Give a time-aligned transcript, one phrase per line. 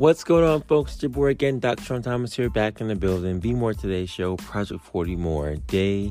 [0.00, 0.94] What's going on, folks?
[0.94, 1.82] It's your boy again, Dr.
[1.84, 3.38] Sean Thomas here, back in the building.
[3.38, 6.10] Be More Today show, Project 40 More, day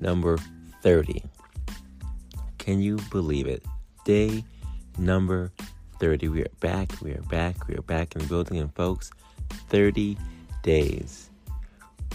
[0.00, 0.38] number
[0.82, 1.22] 30.
[2.58, 3.64] Can you believe it?
[4.04, 4.42] Day
[4.98, 5.52] number
[6.00, 6.30] 30.
[6.30, 9.12] We are back, we are back, we are back in the building, and folks,
[9.68, 10.18] 30
[10.64, 11.30] days.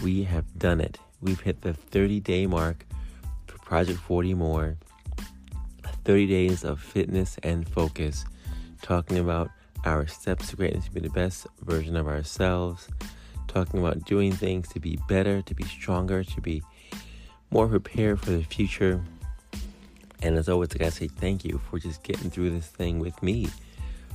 [0.03, 0.99] We have done it.
[1.21, 2.85] We've hit the 30 day mark
[3.47, 4.75] for Project 40 More.
[6.03, 8.25] 30 days of fitness and focus,
[8.81, 9.51] talking about
[9.85, 12.87] our steps to greatness to be the best version of ourselves,
[13.47, 16.63] talking about doing things to be better, to be stronger, to be
[17.51, 19.03] more prepared for the future.
[20.21, 23.22] And as always, I gotta say thank you for just getting through this thing with
[23.22, 23.47] me.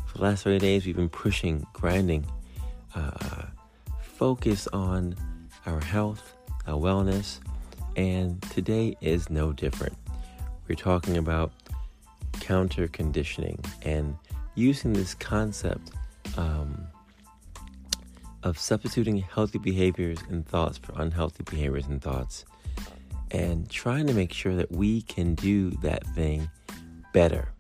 [0.06, 2.26] For the last 30 days, we've been pushing, grinding,
[2.94, 3.44] uh,
[4.00, 5.14] focus on
[5.66, 6.34] our health,
[6.66, 7.38] our wellness,
[7.96, 9.96] and today is no different.
[10.66, 11.52] We're talking about
[12.40, 14.16] counter conditioning and
[14.58, 15.92] using this concept
[16.36, 16.84] um,
[18.42, 22.44] of substituting healthy behaviors and thoughts for unhealthy behaviors and thoughts
[23.30, 26.50] and trying to make sure that we can do that thing
[27.12, 27.52] better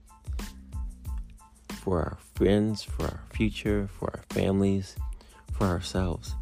[1.68, 4.96] for our friends, for our future, for our families,
[5.52, 6.34] for ourselves.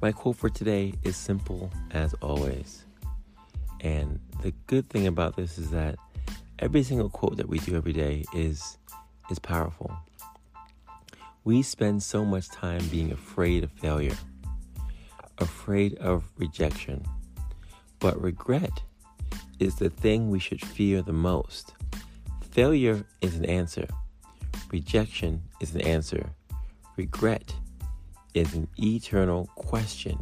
[0.00, 2.84] My quote for today is simple as always.
[3.80, 5.96] And the good thing about this is that
[6.60, 8.78] every single quote that we do every day is
[9.30, 9.94] is powerful.
[11.44, 14.16] We spend so much time being afraid of failure,
[15.38, 17.04] afraid of rejection.
[17.98, 18.82] But regret
[19.58, 21.74] is the thing we should fear the most.
[22.50, 23.86] Failure is an answer,
[24.70, 26.30] rejection is an answer,
[26.96, 27.54] regret
[28.34, 30.18] is an eternal question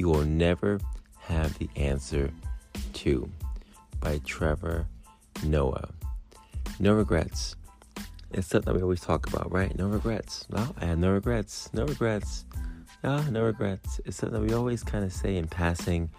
[0.00, 0.80] you will never
[1.18, 2.30] have the answer
[2.94, 3.30] to.
[4.00, 4.86] By Trevor
[5.44, 5.90] Noah.
[6.78, 7.56] No regrets.
[8.32, 9.76] It's something we always talk about, right?
[9.76, 10.46] No regrets.
[10.50, 11.68] No, I have no regrets.
[11.72, 12.44] No regrets.
[13.02, 14.00] No, no regrets.
[14.04, 16.10] It's something that we always kind of say in passing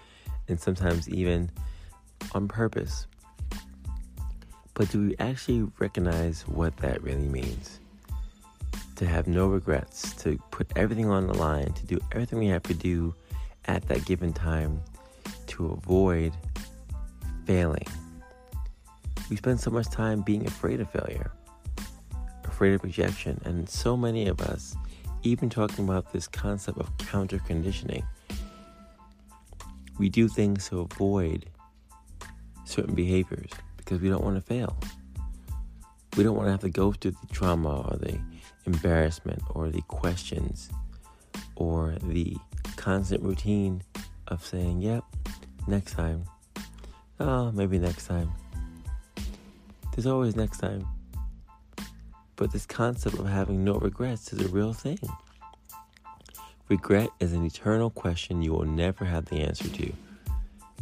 [0.49, 1.49] and sometimes even
[2.33, 3.07] on purpose.
[4.73, 7.79] But do we actually recognize what that really means?
[8.97, 12.63] To have no regrets, to put everything on the line, to do everything we have
[12.63, 13.15] to do
[13.65, 14.81] at that given time
[15.47, 16.33] to avoid
[17.45, 17.87] failing.
[19.29, 21.31] We spend so much time being afraid of failure
[22.61, 23.41] afraid of rejection.
[23.43, 24.75] And so many of us,
[25.23, 28.05] even talking about this concept of counter conditioning,
[29.97, 31.47] we do things to avoid
[32.65, 34.77] certain behaviors because we don't want to fail.
[36.15, 38.19] We don't want to have to go through the trauma or the
[38.67, 40.69] embarrassment or the questions
[41.55, 42.37] or the
[42.75, 43.81] constant routine
[44.27, 45.03] of saying, yep,
[45.65, 46.25] next time.
[47.19, 48.31] Oh, maybe next time.
[49.95, 50.85] There's always next time.
[52.41, 54.97] But this concept of having no regrets is a real thing.
[56.69, 59.93] Regret is an eternal question you will never have the answer to.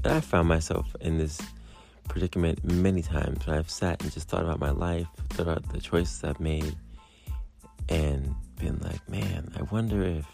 [0.05, 1.41] And I found myself in this
[2.07, 5.81] predicament many times when I've sat and just thought about my life, thought about the
[5.81, 6.77] choices I've made,
[7.89, 10.25] and been like, man, I wonder if,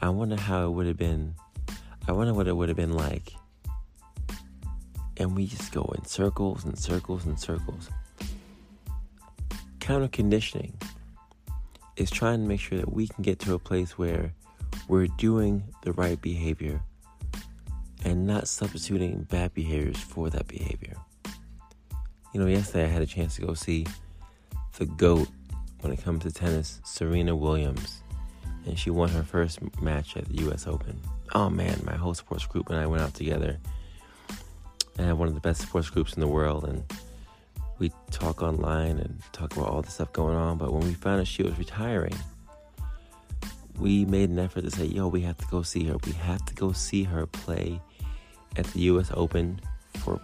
[0.00, 1.34] I wonder how it would have been,
[2.06, 3.32] I wonder what it would have been like.
[5.16, 7.90] And we just go in circles and circles and circles
[9.84, 10.74] counter conditioning
[11.96, 14.32] is trying to make sure that we can get to a place where
[14.88, 16.80] we're doing the right behavior
[18.02, 20.96] and not substituting bad behaviors for that behavior.
[22.32, 23.86] You know, yesterday I had a chance to go see
[24.78, 25.28] the GOAT
[25.82, 28.02] when it comes to tennis, Serena Williams,
[28.64, 30.98] and she won her first match at the US Open.
[31.34, 33.58] Oh man, my whole sports group and I went out together.
[34.98, 36.84] I have one of the best sports groups in the world, and
[37.78, 40.58] we talk online and talk about all the stuff going on.
[40.58, 42.16] But when we found out she was retiring,
[43.78, 45.96] we made an effort to say, yo, we have to go see her.
[46.06, 47.80] We have to go see her play
[48.56, 49.60] at the US Open
[49.98, 50.20] for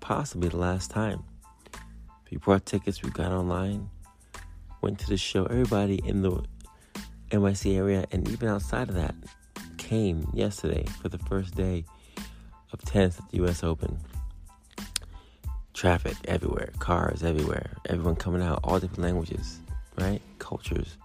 [0.00, 1.24] possibly the last time.
[2.30, 3.90] We bought tickets, we got online,
[4.80, 5.44] went to the show.
[5.46, 6.44] Everybody in the
[7.30, 9.14] NYC area and even outside of that
[9.78, 11.84] came yesterday for the first day
[12.72, 13.98] of tennis at the US Open.
[15.82, 19.58] Traffic everywhere, cars everywhere, everyone coming out, all different languages,
[19.98, 20.22] right?
[20.38, 20.96] Cultures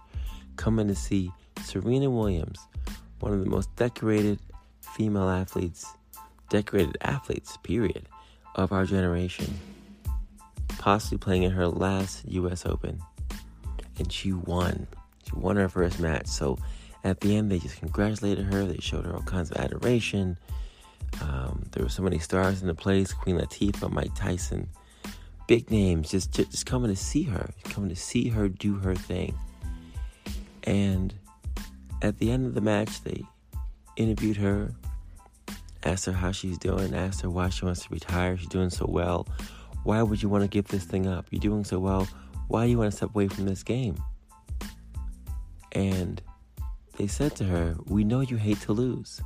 [0.54, 1.32] coming to see
[1.64, 2.60] Serena Williams,
[3.18, 4.38] one of the most decorated
[4.94, 5.84] female athletes,
[6.48, 8.08] decorated athletes, period,
[8.54, 9.52] of our generation,
[10.78, 13.00] possibly playing in her last US Open.
[13.98, 14.86] And she won.
[15.26, 16.28] She won her first match.
[16.28, 16.56] So
[17.02, 18.64] at the end, they just congratulated her.
[18.64, 20.38] They showed her all kinds of adoration.
[21.20, 24.68] Um, there were so many stars in the place Queen Latifah, Mike Tyson,
[25.46, 29.36] big names just, just coming to see her, coming to see her do her thing.
[30.64, 31.14] And
[32.02, 33.24] at the end of the match, they
[33.96, 34.74] interviewed her,
[35.82, 38.36] asked her how she's doing, asked her why she wants to retire.
[38.36, 39.26] She's doing so well.
[39.84, 41.26] Why would you want to give this thing up?
[41.30, 42.06] You're doing so well.
[42.48, 43.96] Why do you want to step away from this game?
[45.72, 46.22] And
[46.96, 49.20] they said to her, We know you hate to lose.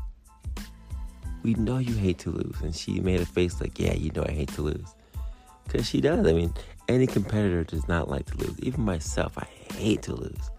[1.43, 2.61] We know you hate to lose.
[2.62, 4.94] And she made a face like, Yeah, you know I hate to lose.
[5.65, 6.27] Because she does.
[6.27, 6.53] I mean,
[6.89, 8.59] any competitor does not like to lose.
[8.61, 10.50] Even myself, I hate to lose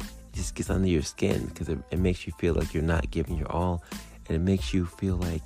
[0.00, 3.10] It just gets under your skin because it, it makes you feel like you're not
[3.10, 3.82] giving your all
[4.28, 5.42] and it makes you feel like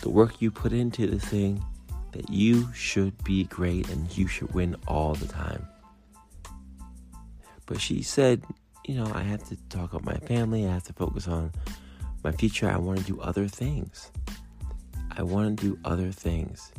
[0.00, 1.64] the work you put into this thing
[2.12, 5.66] that you should be great and you should win all the time.
[7.66, 8.44] But she said,
[8.84, 11.52] you know, I have to talk about my family, I have to focus on
[12.22, 14.10] my future, I want to do other things.
[15.10, 16.72] I want to do other things.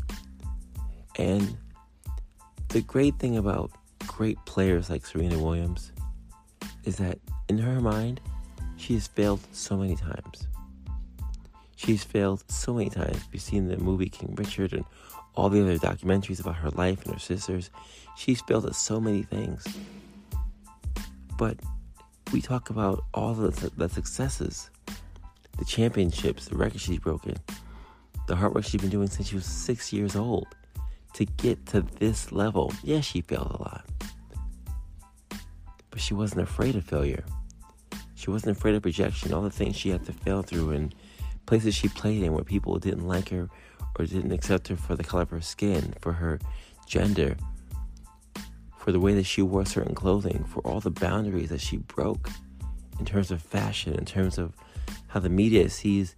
[1.18, 1.58] And
[2.70, 3.72] the great thing about
[4.08, 5.92] great players like Serena Williams
[6.84, 7.20] is that
[7.50, 8.20] in her mind,
[8.78, 10.48] she has failed so many times.
[11.76, 13.20] She's failed so many times.
[13.32, 14.86] We've seen the movie King Richard and
[15.36, 17.70] all the other documentaries about her life and her sisters.
[18.16, 19.66] She's failed at so many things.
[21.38, 21.58] But
[22.32, 24.70] we talk about all the, the successes,
[25.58, 27.36] the championships, the records she's broken,
[28.28, 30.48] the hard work she's been doing since she was six years old
[31.14, 32.72] to get to this level.
[32.76, 33.86] Yes, yeah, she failed a lot
[35.94, 37.24] but she wasn't afraid of failure.
[38.16, 40.96] She wasn't afraid of rejection, all the things she had to fail through, and
[41.46, 43.48] places she played in where people didn't like her
[44.00, 46.40] or didn't accept her for the color of her skin, for her
[46.88, 47.38] gender,
[48.80, 52.28] for the way that she wore certain clothing, for all the boundaries that she broke
[52.98, 54.56] in terms of fashion, in terms of
[55.08, 56.16] how the media sees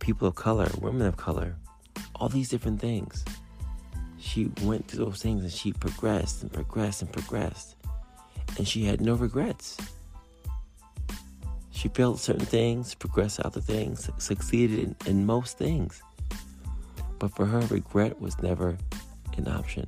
[0.00, 1.56] people of color, women of color,
[2.16, 3.24] all these different things.
[4.18, 7.76] She went through those things and she progressed and progressed and progressed
[8.58, 9.76] and she had no regrets.
[11.70, 16.02] She failed certain things, progressed other things, succeeded in, in most things.
[17.18, 18.76] But for her, regret was never
[19.36, 19.86] an option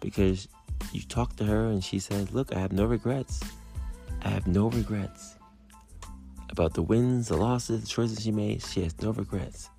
[0.00, 0.48] because
[0.92, 3.40] you talked to her and she said, Look, I have no regrets.
[4.22, 5.37] I have no regrets
[6.58, 8.60] about the wins, the losses, the choices she made.
[8.62, 9.70] She has no regrets.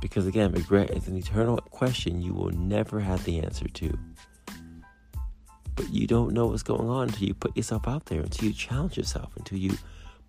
[0.00, 3.98] Because again, regret is an eternal question you will never have the answer to.
[5.74, 8.54] But you don't know what's going on until you put yourself out there, until you
[8.54, 9.76] challenge yourself, until you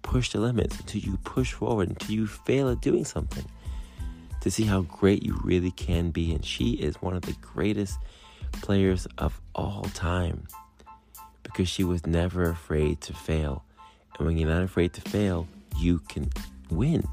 [0.01, 3.46] push the limits, until you push forward, until you fail at doing something
[4.41, 6.34] to see how great you really can be.
[6.34, 8.00] And she is one of the greatest
[8.53, 10.48] players of all time
[11.44, 13.63] because she was never afraid to fail.
[14.18, 16.30] And when you're not afraid to fail, you can
[16.70, 17.08] win.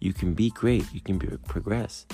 [0.00, 0.84] You can be great.
[0.92, 2.06] You can be, progress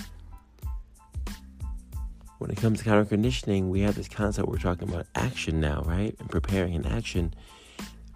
[2.40, 5.82] when it comes to counter conditioning, we have this concept we're talking about action now,
[5.84, 6.16] right?
[6.18, 7.34] And preparing an action.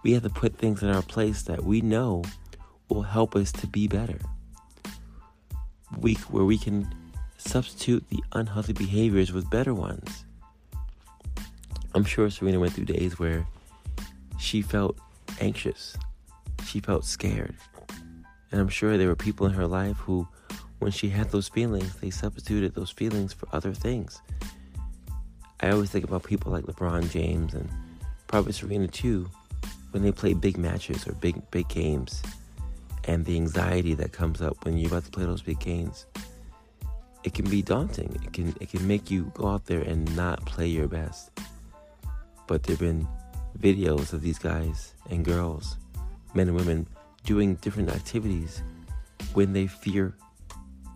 [0.02, 2.24] We have to put things in our place that we know
[2.88, 4.18] will help us to be better.
[5.98, 6.88] We, where we can
[7.36, 10.24] substitute the unhealthy behaviors with better ones.
[11.94, 13.46] I'm sure Serena went through days where
[14.38, 14.96] she felt
[15.40, 15.96] anxious,
[16.66, 17.54] she felt scared.
[18.50, 20.28] And I'm sure there were people in her life who
[20.78, 24.20] when she had those feelings, they substituted those feelings for other things.
[25.60, 27.70] I always think about people like LeBron James and
[28.26, 29.30] probably Serena too,
[29.94, 32.20] when they play big matches or big big games
[33.04, 36.06] and the anxiety that comes up when you're about to play those big games
[37.22, 40.44] it can be daunting it can it can make you go out there and not
[40.46, 41.30] play your best
[42.48, 43.06] but there've been
[43.58, 45.76] videos of these guys and girls
[46.34, 46.86] men and women
[47.24, 48.62] doing different activities
[49.34, 50.14] when they fear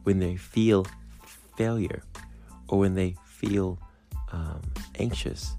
[0.04, 0.86] when they feel
[1.56, 2.02] failure
[2.68, 3.78] or when they feel
[4.32, 4.60] um,
[4.98, 5.56] anxious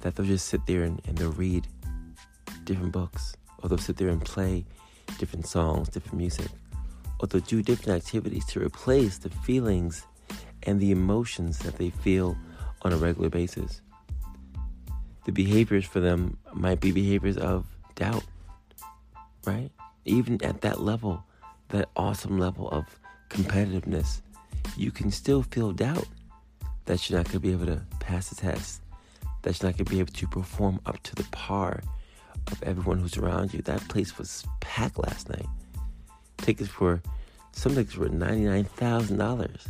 [0.00, 1.66] that they'll just sit there and, and they'll read
[2.64, 4.64] different books, or they'll sit there and play
[5.18, 6.48] different songs, different music,
[7.18, 10.06] or they'll do different activities to replace the feelings
[10.64, 12.36] and the emotions that they feel
[12.82, 13.80] on a regular basis.
[15.28, 17.66] The behaviors for them might be behaviors of
[17.96, 18.24] doubt,
[19.44, 19.70] right?
[20.06, 21.22] Even at that level,
[21.68, 22.86] that awesome level of
[23.28, 24.22] competitiveness,
[24.74, 26.06] you can still feel doubt
[26.86, 28.80] that you're not going to be able to pass the test,
[29.42, 31.82] that you're not going to be able to perform up to the par
[32.50, 33.60] of everyone who's around you.
[33.60, 35.46] That place was packed last night.
[36.38, 37.02] Tickets for
[37.52, 39.68] some tickets were ninety-nine thousand dollars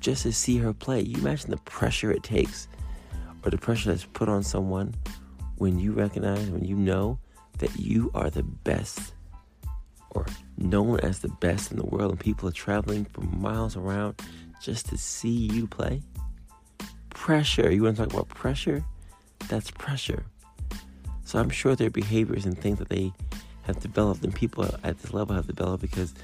[0.00, 1.02] just to see her play.
[1.02, 2.66] You imagine the pressure it takes,
[3.44, 4.94] or the pressure that's put on someone
[5.56, 7.18] when you recognize, when you know
[7.58, 9.14] that you are the best,
[10.10, 10.26] or
[10.58, 14.20] known as the best in the world, and people are traveling from miles around
[14.60, 16.02] just to see you play.
[17.10, 17.70] Pressure.
[17.70, 18.84] You want to talk about pressure?
[19.48, 20.24] That's pressure.
[21.24, 23.12] So I'm sure their behaviors and things that they
[23.62, 26.14] have developed and people at this level have developed because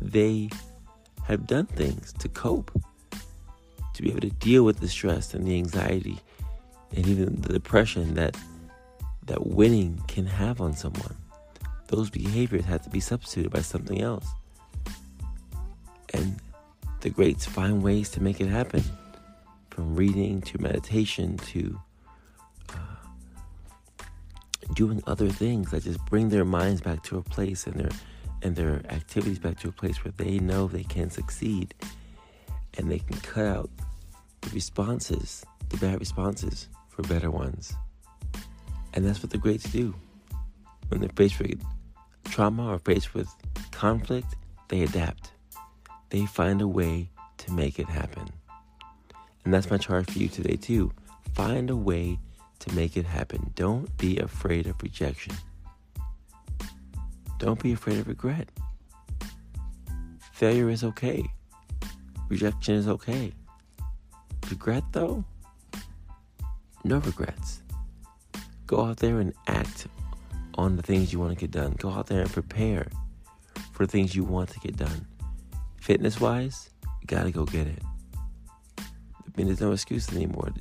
[0.00, 0.50] they
[1.24, 2.70] have done things to cope,
[3.94, 6.18] to be able to deal with the stress and the anxiety
[6.96, 8.36] and even the depression that
[9.30, 11.16] that winning can have on someone.
[11.86, 14.26] Those behaviors have to be substituted by something else.
[16.12, 16.40] And
[17.00, 18.82] the greats find ways to make it happen.
[19.70, 21.80] From reading to meditation to
[22.70, 22.74] uh,
[24.74, 27.90] doing other things that just bring their minds back to a place and their
[28.42, 31.74] and their activities back to a place where they know they can succeed
[32.78, 33.70] and they can cut out
[34.40, 36.68] the responses, the bad responses
[37.00, 37.74] for better ones.
[38.94, 39.94] And that's what the greats do.
[40.88, 41.62] When they're faced with
[42.24, 43.28] trauma or faced with
[43.70, 44.36] conflict,
[44.68, 45.32] they adapt.
[46.10, 48.28] They find a way to make it happen.
[49.44, 50.92] And that's my charge for you today, too.
[51.34, 52.18] Find a way
[52.58, 53.52] to make it happen.
[53.54, 55.34] Don't be afraid of rejection.
[57.38, 58.50] Don't be afraid of regret.
[60.32, 61.24] Failure is okay.
[62.28, 63.32] Rejection is okay.
[64.50, 65.24] Regret, though?
[66.84, 67.62] No regrets.
[68.66, 69.86] Go out there and act
[70.54, 71.74] on the things you want to get done.
[71.78, 72.88] Go out there and prepare
[73.72, 75.06] for things you want to get done.
[75.80, 76.70] Fitness wise,
[77.00, 77.82] you gotta go get it.
[78.78, 78.84] I
[79.36, 80.52] mean, there's no excuse anymore.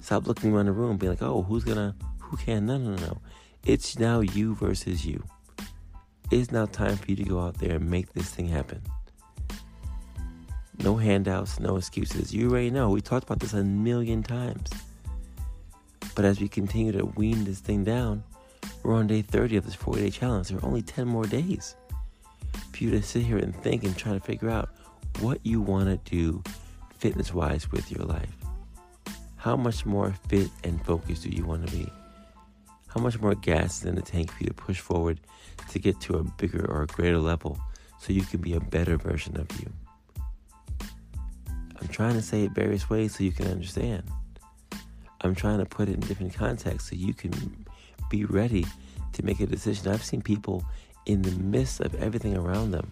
[0.00, 1.94] Stop looking around the room, being like, "Oh, who's gonna?
[2.20, 3.20] Who can?" No, no, no.
[3.64, 5.24] It's now you versus you.
[6.30, 8.82] It's now time for you to go out there and make this thing happen.
[10.80, 12.32] No handouts, no excuses.
[12.32, 12.90] You already know.
[12.90, 14.70] We talked about this a million times.
[16.18, 18.24] But as we continue to wean this thing down,
[18.82, 20.48] we're on day 30 of this 40 day challenge.
[20.48, 21.76] There are only 10 more days
[22.72, 24.68] for you to sit here and think and try to figure out
[25.20, 26.42] what you want to do
[26.98, 28.34] fitness wise with your life?
[29.36, 31.88] How much more fit and focused do you want to be?
[32.88, 35.20] How much more gas is in the tank for you to push forward
[35.70, 37.60] to get to a bigger or a greater level
[38.00, 39.72] so you can be a better version of you?
[41.80, 44.02] I'm trying to say it various ways so you can understand.
[45.20, 47.64] I'm trying to put it in different contexts so you can
[48.08, 48.66] be ready
[49.12, 49.90] to make a decision.
[49.90, 50.64] I've seen people
[51.06, 52.90] in the midst of everything around them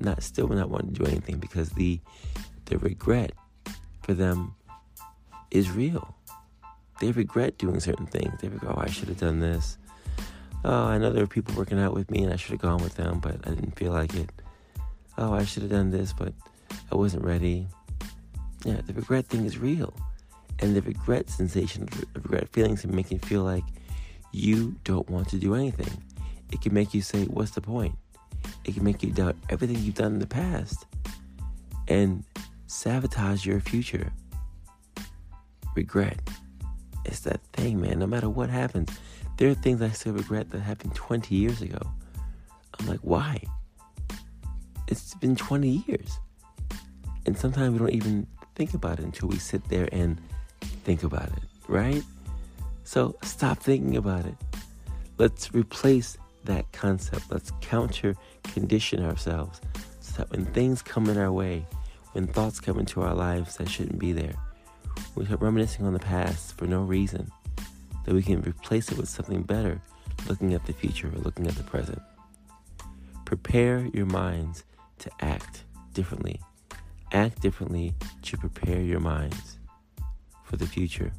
[0.00, 2.00] not still not wanting to do anything because the
[2.66, 3.32] the regret
[4.02, 4.54] for them
[5.50, 6.14] is real.
[7.00, 8.40] They regret doing certain things.
[8.40, 9.78] They regret, oh, I should have done this.
[10.64, 12.82] Oh, I know there were people working out with me and I should have gone
[12.82, 14.30] with them, but I didn't feel like it.
[15.16, 16.34] Oh, I should have done this, but
[16.92, 17.68] I wasn't ready.
[18.64, 19.94] Yeah, the regret thing is real.
[20.60, 23.64] And the regret sensation, the regret feelings can make you feel like
[24.32, 26.02] you don't want to do anything.
[26.52, 27.94] It can make you say, What's the point?
[28.64, 30.86] It can make you doubt everything you've done in the past.
[31.86, 32.24] And
[32.66, 34.12] sabotage your future.
[35.74, 36.20] Regret.
[37.04, 37.98] It's that thing, man.
[37.98, 38.90] No matter what happens,
[39.38, 41.78] there are things I still regret that happened 20 years ago.
[42.78, 43.42] I'm like, why?
[44.88, 46.18] It's been 20 years.
[47.24, 50.20] And sometimes we don't even think about it until we sit there and
[50.88, 52.02] think about it, right?
[52.84, 54.34] So stop thinking about it.
[55.18, 57.24] Let's replace that concept.
[57.30, 59.60] Let's counter condition ourselves
[60.00, 61.66] so that when things come in our way,
[62.12, 64.32] when thoughts come into our lives that shouldn't be there,
[65.14, 67.30] we start reminiscing on the past for no reason,
[68.06, 69.82] that we can replace it with something better,
[70.26, 72.00] looking at the future or looking at the present.
[73.26, 74.64] Prepare your minds
[75.00, 76.40] to act differently.
[77.12, 77.92] Act differently
[78.22, 79.57] to prepare your minds
[80.48, 81.12] for the future.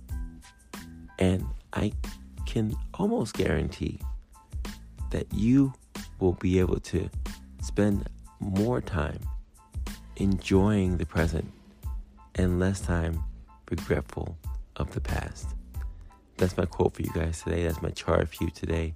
[1.20, 1.94] And I
[2.46, 4.00] can almost guarantee
[5.12, 5.74] that you
[6.20, 7.10] will be able to
[7.62, 8.10] spend
[8.40, 9.20] more time
[10.18, 11.52] enjoying the present
[12.36, 13.24] and less time
[13.70, 14.38] regretful
[14.78, 15.48] of the past.
[16.38, 17.64] That's my quote for you guys today.
[17.64, 18.96] That's my charge for you today.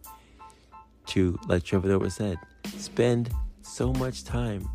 [1.08, 2.38] To, like Trevor Noah said,
[2.78, 3.30] spend
[3.62, 4.68] so much time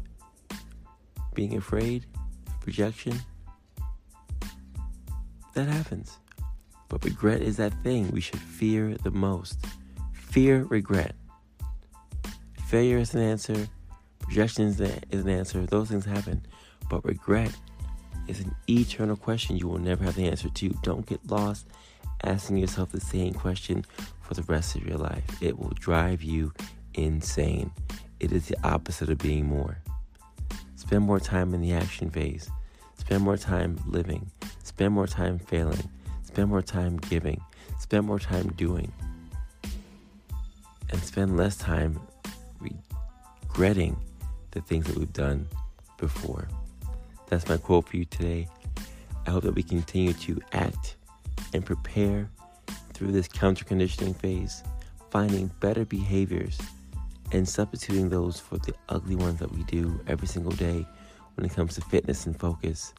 [1.35, 2.05] being afraid,
[2.47, 3.19] of rejection.
[5.59, 6.19] That happens.
[6.89, 9.59] But regret is that thing we should fear the most.
[10.13, 11.17] Fear regret.
[12.69, 13.67] Failure is an answer,
[14.29, 15.67] rejection is an answer.
[15.67, 16.47] Those things happen.
[16.89, 17.51] But regret
[18.29, 20.69] is an eternal question you will never have the answer to.
[20.85, 21.67] Don't get lost
[22.23, 23.85] asking yourself the same question
[24.21, 25.25] for the rest of your life.
[25.43, 26.53] It will drive you
[26.95, 27.73] insane.
[28.21, 29.79] It is the opposite of being more.
[30.77, 32.49] Spend more time in the action phase.
[32.97, 34.31] Spend more time living.
[34.79, 35.91] Spend more time failing.
[36.23, 37.41] Spend more time giving.
[37.81, 38.93] Spend more time doing.
[40.91, 41.99] And spend less time
[42.61, 43.97] regretting
[44.53, 45.49] the things that we've done
[45.97, 46.47] before.
[47.27, 48.47] That's my quote for you today.
[49.27, 50.95] I hope that we continue to act
[51.53, 52.31] and prepare
[52.95, 54.63] through this counter conditioning phase,
[55.11, 56.57] finding better behaviors
[57.33, 60.87] and substituting those for the ugly ones that we do every single day
[61.35, 62.95] when it comes to fitness and focus.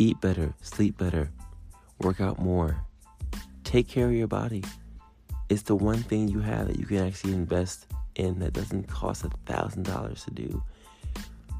[0.00, 1.28] Eat better, sleep better,
[2.00, 2.84] work out more,
[3.64, 4.62] take care of your body.
[5.48, 9.24] It's the one thing you have that you can actually invest in that doesn't cost
[9.24, 10.62] a thousand dollars to do.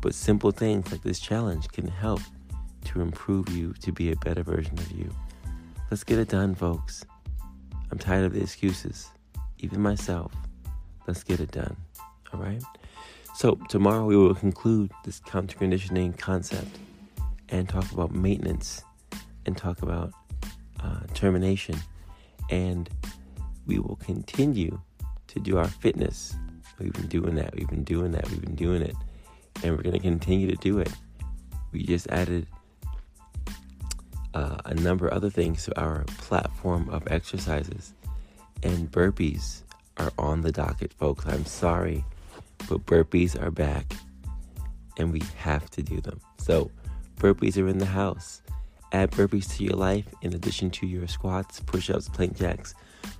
[0.00, 2.20] But simple things like this challenge can help
[2.84, 5.12] to improve you to be a better version of you.
[5.90, 7.04] Let's get it done, folks.
[7.90, 9.08] I'm tired of the excuses,
[9.58, 10.32] even myself.
[11.08, 11.76] Let's get it done.
[12.32, 12.62] All right?
[13.34, 16.78] So, tomorrow we will conclude this counter conditioning concept
[17.50, 18.82] and talk about maintenance
[19.46, 20.12] and talk about
[20.80, 21.76] uh, termination.
[22.50, 22.88] And
[23.66, 24.80] we will continue
[25.28, 26.34] to do our fitness.
[26.78, 27.54] We've been doing that.
[27.54, 28.28] We've been doing that.
[28.30, 28.94] We've been doing it
[29.62, 30.92] and we're going to continue to do it.
[31.72, 32.46] We just added
[34.34, 37.92] uh, a number of other things to our platform of exercises,
[38.62, 39.62] and burpees
[39.96, 41.26] are on the docket, folks.
[41.26, 42.04] I'm sorry,
[42.68, 43.92] but burpees are back,
[44.96, 46.20] and we have to do them.
[46.38, 46.70] So,
[47.18, 48.42] burpees are in the house.
[48.92, 52.74] Add burpees to your life in addition to your squats, push ups, plank jacks,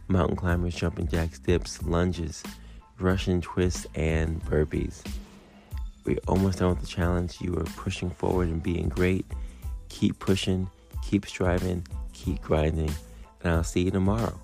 [0.09, 2.43] mountain climbers, jumping jacks, dips, lunges,
[2.99, 5.05] Russian twists, and burpees.
[6.05, 7.41] We're almost done with the challenge.
[7.41, 9.27] You are pushing forward and being great.
[9.91, 10.71] Keep pushing,
[11.07, 12.91] keep striving, keep grinding.
[13.43, 14.41] And I'll see you tomorrow.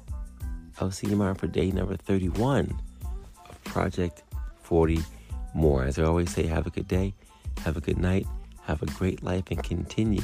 [0.80, 2.76] I'll see you tomorrow for day number 31
[3.48, 4.24] of Project
[4.62, 5.00] 40
[5.54, 5.84] More.
[5.84, 7.14] As I always say, have a good day,
[7.64, 8.26] have a good night,
[8.66, 10.22] have a great life, and continue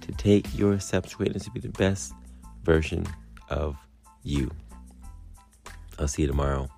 [0.00, 2.12] to take your steps greatness to be the best
[2.62, 3.06] version
[3.48, 3.76] of
[4.22, 4.50] you.
[5.98, 6.68] I'll see you tomorrow.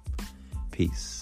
[0.71, 1.21] Peace.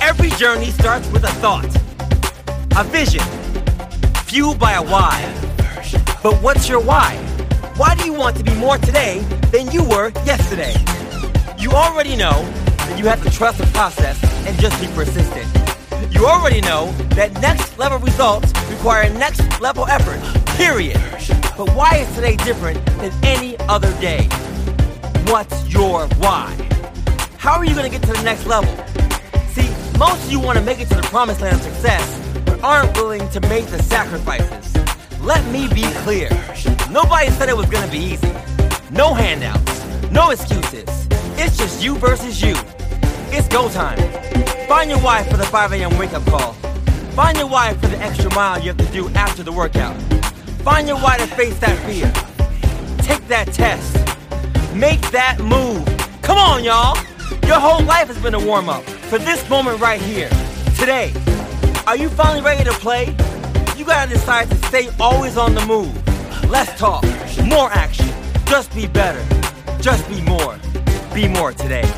[0.00, 1.66] Every journey starts with a thought,
[2.76, 3.22] a vision,
[4.24, 5.47] fueled by a why.
[6.20, 7.16] But what's your why?
[7.76, 9.20] Why do you want to be more today
[9.52, 10.74] than you were yesterday?
[11.56, 12.42] You already know
[12.78, 15.46] that you have to trust the process and just be persistent.
[16.12, 20.20] You already know that next level results require next level effort,
[20.56, 21.00] period.
[21.56, 24.24] But why is today different than any other day?
[25.26, 26.52] What's your why?
[27.36, 28.74] How are you going to get to the next level?
[29.50, 32.60] See, most of you want to make it to the promised land of success, but
[32.64, 34.87] aren't willing to make the sacrifices.
[35.20, 36.30] Let me be clear.
[36.90, 38.32] Nobody said it was to be easy.
[38.90, 41.08] No handouts, no excuses.
[41.36, 42.54] It's just you versus you.
[43.30, 43.98] It's go time.
[44.66, 45.98] Find your wife for the 5 a.m.
[45.98, 46.52] wake up call.
[47.12, 49.96] Find your wife for the extra mile you have to do after the workout.
[50.62, 52.10] Find your wife to face that fear.
[53.02, 53.94] Take that test.
[54.74, 55.84] Make that move.
[56.22, 56.96] Come on, y'all.
[57.46, 60.28] Your whole life has been a warm up for this moment right here,
[60.78, 61.12] today.
[61.86, 63.16] Are you finally ready to play?
[63.78, 65.94] You gotta decide to stay always on the move.
[66.50, 67.04] Less talk,
[67.44, 68.08] more action.
[68.46, 69.24] Just be better.
[69.80, 70.58] Just be more.
[71.14, 71.88] Be more today.